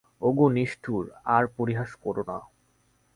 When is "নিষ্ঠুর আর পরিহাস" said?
0.49-1.91